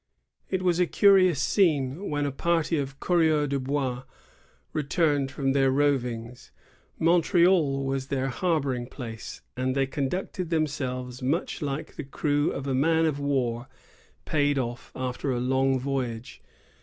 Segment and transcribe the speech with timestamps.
[0.49, 4.01] It was a curious scene when a party of coureurs de hois
[4.73, 6.49] returned from their rovings.
[6.97, 12.73] Montreal was their harboring place, and they conducted themselves much like the crew of a
[12.73, 13.67] man of war
[14.25, 16.41] paid off after a long voyage.